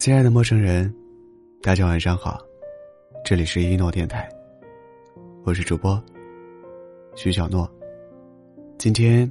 [0.00, 0.90] 亲爱的陌生人，
[1.60, 2.40] 大家晚上好，
[3.22, 4.26] 这里是一诺电台，
[5.44, 6.02] 我是主播
[7.14, 7.70] 徐小诺。
[8.78, 9.30] 今天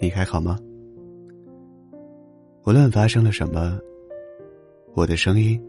[0.00, 0.58] 你还好吗？
[2.64, 3.78] 无论发生了什么，
[4.94, 5.62] 我的声音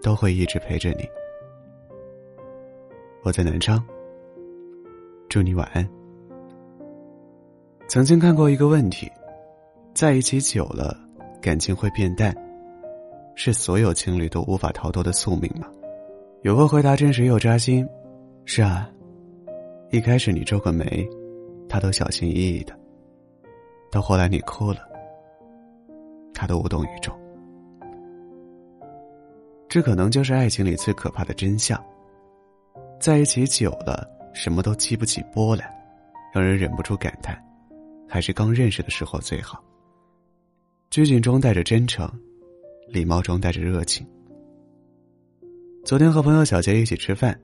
[0.00, 1.06] 都会一直陪着你。
[3.22, 3.84] 我在南昌，
[5.28, 5.86] 祝你晚安。
[7.86, 9.12] 曾经看过一个问题：
[9.92, 10.98] 在一起久了，
[11.42, 12.34] 感情会变淡。
[13.36, 15.68] 是所有情侣都无法逃脱的宿命吗？
[16.42, 17.86] 有个回答真实又扎心。
[18.46, 18.90] 是啊，
[19.90, 21.06] 一开始你皱个眉，
[21.68, 22.72] 他都小心翼翼的；
[23.90, 24.80] 到后来你哭了，
[26.32, 27.14] 他都无动于衷。
[29.68, 31.78] 这可能就是爱情里最可怕的真相。
[32.98, 35.68] 在一起久了，什么都激不起波澜，
[36.32, 37.36] 让人忍不住感叹：
[38.08, 39.62] 还是刚认识的时候最好。
[40.88, 42.10] 拘谨中带着真诚。
[42.88, 44.06] 礼貌中带着热情。
[45.84, 47.38] 昨天和朋友小杰一起吃饭，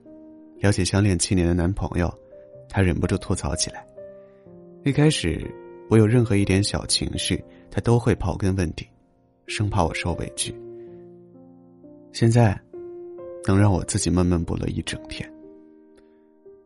[0.57, 2.11] 聊起相恋七年的男朋友，
[2.69, 3.85] 他忍不住吐槽起来。
[4.83, 5.45] 一开始，
[5.89, 8.87] 我有任何一点小情绪，他都会刨根问底，
[9.45, 10.55] 生怕我受委屈。
[12.13, 12.57] 现在，
[13.45, 15.29] 能让我自己闷闷不乐一整天。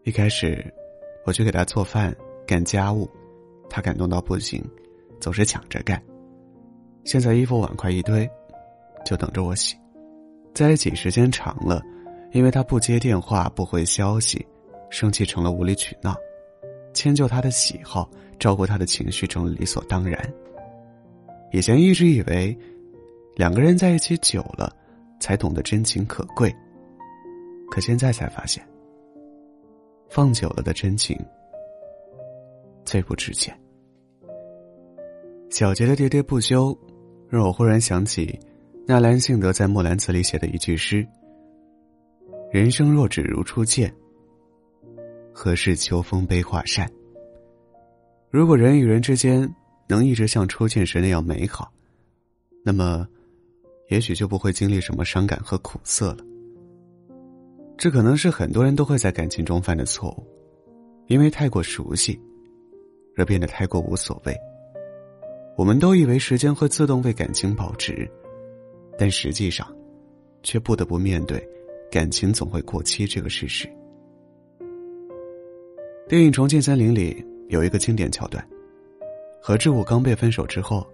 [0.03, 0.63] 一开始，
[1.25, 3.09] 我去给他做饭、干家务，
[3.69, 4.63] 他感动到不行，
[5.19, 6.01] 总是抢着干。
[7.05, 8.29] 现在衣服碗筷一堆。
[9.07, 9.77] 就等着我洗，
[10.53, 11.81] 在一起时间长了，
[12.33, 14.45] 因为他不接电话、不回消息，
[14.89, 16.13] 生气成了无理取闹，
[16.93, 20.21] 迁就他的喜好、照顾他的情绪成了理所当然。
[21.53, 22.53] 以前一直以为，
[23.37, 24.75] 两个人在一起久了，
[25.21, 26.53] 才懂得真情可贵。
[27.71, 28.61] 可现在才发现，
[30.09, 31.17] 放久了的真情
[32.83, 33.57] 最不值钱。
[35.49, 36.77] 小杰的喋喋不休，
[37.29, 38.37] 让我忽然想起。
[38.89, 41.05] 纳兰性德在《木兰辞》里写的一句诗
[42.49, 43.93] ：“人生若只如初见，
[45.33, 46.89] 何事秋风悲画扇。”
[48.31, 49.53] 如果人与人之间
[49.89, 51.69] 能一直像初见时那样美好，
[52.63, 53.05] 那么，
[53.89, 56.19] 也许就不会经历什么伤感和苦涩了。
[57.77, 60.25] 这可能是很多人都会在感情中犯的错误，
[61.07, 62.17] 因为太过熟悉，
[63.17, 64.33] 而变得太过无所谓。
[65.57, 68.09] 我们都以为时间会自动为感情保值。
[68.97, 69.67] 但实际上，
[70.41, 71.45] 却不得不面对
[71.91, 73.69] 感情总会过期这个事实。
[76.07, 78.45] 电影《重庆森林》里有一个经典桥段：
[79.41, 80.87] 何志武刚被分手之后，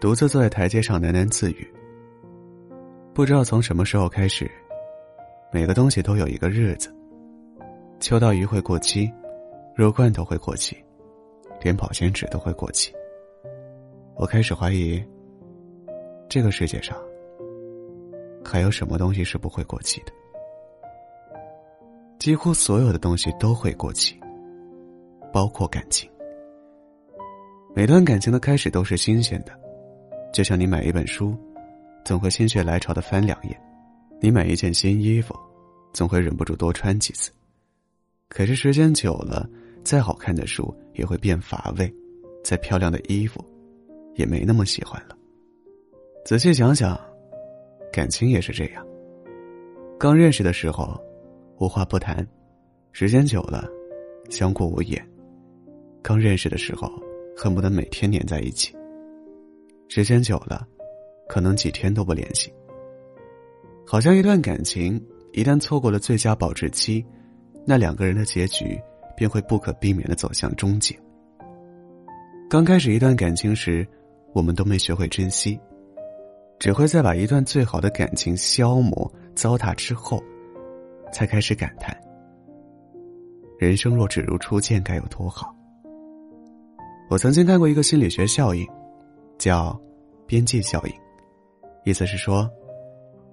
[0.00, 1.66] 独自坐在台阶上喃喃自语。
[3.14, 4.50] 不知道从什么时候开始，
[5.52, 6.90] 每个东西都有一个日子。
[8.00, 9.12] 秋刀鱼会过期，
[9.76, 10.76] 肉罐头会过期，
[11.62, 12.92] 连保鲜纸都会过期。
[14.16, 15.02] 我开始怀疑。
[16.32, 16.96] 这个世界上，
[18.42, 20.12] 还有什么东西是不会过期的？
[22.18, 24.18] 几乎所有的东西都会过期，
[25.30, 26.10] 包括感情。
[27.74, 29.52] 每段感情的开始都是新鲜的，
[30.32, 31.36] 就像你买一本书，
[32.02, 33.50] 总会心血来潮的翻两页；
[34.18, 35.38] 你买一件新衣服，
[35.92, 37.30] 总会忍不住多穿几次。
[38.30, 39.46] 可是时间久了，
[39.84, 41.94] 再好看的书也会变乏味，
[42.42, 43.44] 再漂亮的衣服，
[44.14, 45.18] 也没那么喜欢了。
[46.24, 46.98] 仔细想想，
[47.92, 48.86] 感情也是这样。
[49.98, 50.96] 刚认识的时候，
[51.58, 52.24] 无话不谈；
[52.92, 53.68] 时间久了，
[54.30, 55.04] 相顾无言。
[56.00, 56.88] 刚认识的时候，
[57.36, 58.72] 恨不得每天黏在一起；
[59.88, 60.64] 时间久了，
[61.28, 62.52] 可能几天都不联系。
[63.84, 67.04] 好像一段感情一旦错过了最佳保质期，
[67.66, 68.80] 那两个人的结局
[69.16, 70.96] 便会不可避免的走向终结。
[72.48, 73.84] 刚开始一段感情时，
[74.32, 75.58] 我们都没学会珍惜。
[76.62, 80.22] 只会在把一段最好的感情消磨、糟蹋之后，
[81.12, 81.92] 才开始感叹：
[83.58, 85.52] 人生若只如初见，该有多好。
[87.10, 88.64] 我曾经看过一个心理学效应，
[89.38, 89.76] 叫
[90.24, 90.92] “边际效应”，
[91.84, 92.48] 意思是说，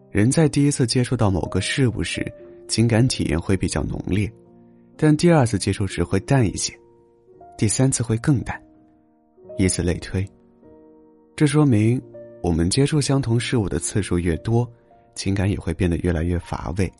[0.10, 2.26] 人在第一次接触到某个事物时，
[2.68, 4.28] 情感体验会比较浓烈，
[4.98, 6.74] 但第二次接触时会淡一些，
[7.60, 8.60] 第三次会更淡，
[9.60, 10.28] 以此类推。
[11.36, 12.02] 这说明。
[12.42, 14.70] 我们接触相同事物的次数越多，
[15.14, 16.92] 情感也会变得越来越乏味。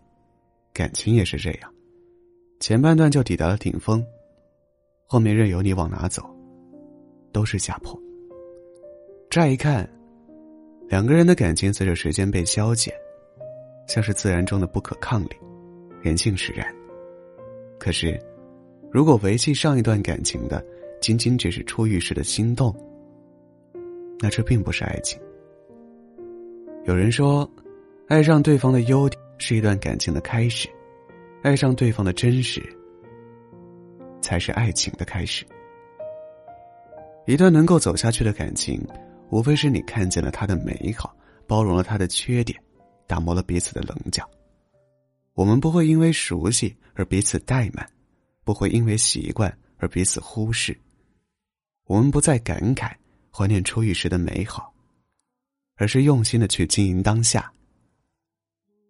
[0.74, 1.74] 感情也是这样，
[2.60, 4.06] 前半段就抵达了顶峰，
[5.06, 6.24] 后面任由你往哪走，
[7.32, 8.00] 都是下坡。
[9.30, 9.90] 乍一看，
[10.88, 12.94] 两个人的感情随着时间被消减，
[13.88, 15.32] 像是自然中的不可抗力，
[16.02, 16.68] 人性使然。
[17.80, 18.20] 可是，
[18.92, 20.64] 如果维系上一段感情的
[21.02, 22.76] 仅仅只是初遇时的心动，
[24.20, 25.20] 那这并不是爱情。
[26.86, 27.50] 有人说，
[28.08, 30.70] 爱上对方的优点是一段感情的开始，
[31.44, 32.64] 爱上对方的真实，
[34.22, 35.46] 才是爱情的开始。
[37.28, 38.82] 一段能够走下去的感情，
[39.30, 41.16] 无非是你看见了他的美好，
[41.46, 42.60] 包容了他的缺点，
[43.06, 44.28] 打磨了彼此的棱角。
[45.34, 47.88] 我们不会因为熟悉而彼此怠慢，
[48.44, 50.76] 不会因为习惯而彼此忽视。
[51.86, 52.92] 我们不再感慨
[53.32, 54.74] 怀念初遇时的美好，
[55.80, 57.50] 而是用心的去经营当下，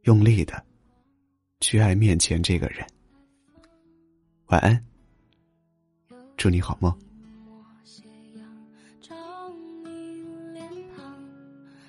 [0.03, 0.61] 用力的
[1.59, 2.85] 去爱面前这个人。
[4.47, 4.83] 晚安，
[6.35, 6.91] 祝你好梦。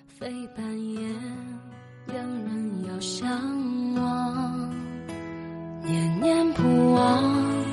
[0.06, 1.00] 非半夜，
[2.06, 4.70] 两人要相望，
[5.82, 7.64] 念念不忘，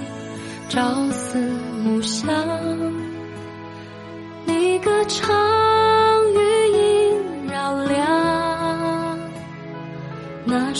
[0.69, 1.37] 朝思
[1.83, 2.33] 暮想。
[4.45, 5.27] 你歌唱，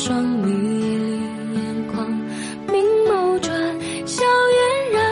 [0.08, 2.08] 双迷离眼眶，
[2.72, 3.54] 明眸转，
[4.06, 5.04] 笑嫣然，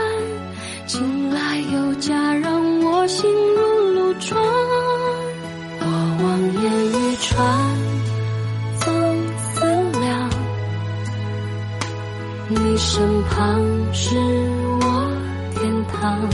[0.88, 3.59] 青睐有加，让我心如
[3.92, 4.42] 露窗。
[7.18, 7.44] 船
[8.80, 8.94] 总
[9.38, 9.65] 思
[10.00, 10.30] 量，
[12.47, 13.62] 你身旁
[13.92, 14.15] 是
[14.81, 15.12] 我
[15.56, 16.30] 天堂。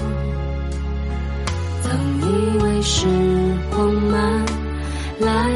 [1.82, 1.90] 曾
[2.22, 3.08] 以为时
[3.72, 4.46] 光慢，
[5.20, 5.50] 来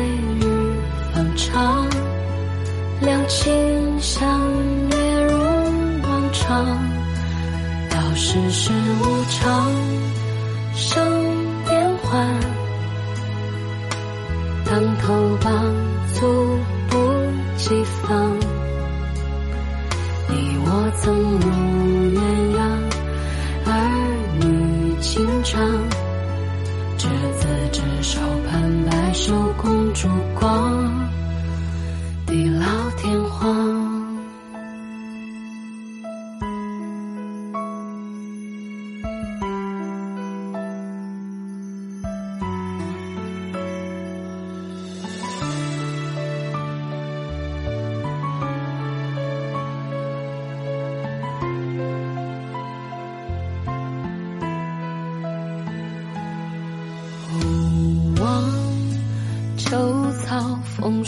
[8.35, 9.71] 世事无常，
[10.75, 11.01] 生
[11.65, 12.27] 变幻。
[14.65, 15.53] 当头棒，
[16.13, 16.19] 猝
[16.89, 16.97] 不
[17.55, 18.37] 及防。
[20.27, 21.47] 你我曾如
[22.11, 22.19] 鸳
[22.57, 22.59] 鸯，
[23.71, 23.71] 儿
[24.41, 25.57] 女情长。
[26.97, 27.07] 执
[27.39, 31.04] 子之手，盼白首共烛光，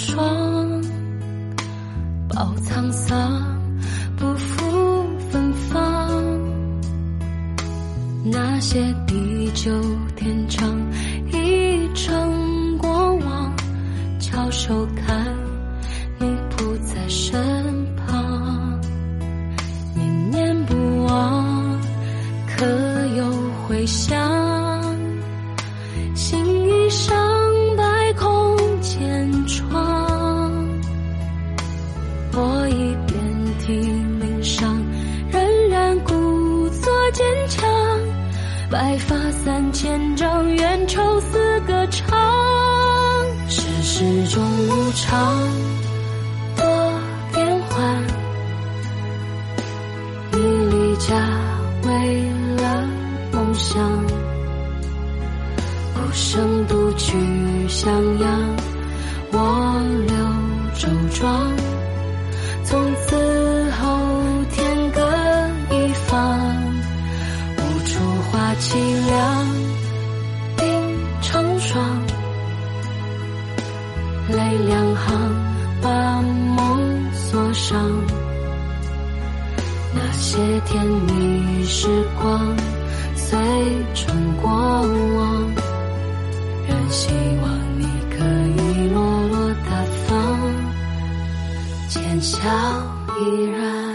[0.08, 0.82] 霜，
[2.30, 3.60] 饱沧桑，
[4.16, 6.10] 不负芬芳。
[8.24, 9.70] 那些地久
[10.16, 10.66] 天长，
[11.30, 13.54] 已成过往。
[14.18, 15.28] 翘首看，
[16.20, 16.26] 你
[16.56, 17.36] 不在身
[17.98, 18.80] 旁，
[19.94, 21.78] 念念不忘，
[22.56, 22.66] 可
[23.18, 23.26] 有
[23.68, 24.27] 回响？
[39.88, 42.20] 千丈，怨愁似歌唱。
[43.48, 45.34] 世事终无常，
[46.58, 46.66] 多
[47.32, 48.04] 变幻。
[50.34, 51.16] 你离家
[51.84, 52.86] 为了
[53.32, 53.82] 梦想，
[55.94, 57.14] 孤身独去
[57.70, 58.57] 襄阳，
[77.58, 77.76] 上。
[79.94, 81.88] 那些甜蜜时
[82.22, 82.56] 光，
[83.16, 83.38] 随
[83.96, 85.52] 春过往。
[86.68, 87.10] 仍希
[87.42, 87.50] 望
[87.80, 88.24] 你可
[88.62, 89.72] 以落落大
[90.06, 90.14] 方，
[91.90, 92.38] 浅笑
[93.20, 93.87] 依然。